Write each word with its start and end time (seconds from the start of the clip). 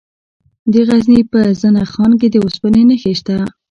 د 0.71 0.73
غزني 0.87 1.21
په 1.31 1.39
زنه 1.61 1.83
خان 1.91 2.11
کې 2.19 2.27
د 2.31 2.35
اوسپنې 2.43 2.81
نښې 2.89 3.13
شته. 3.19 3.37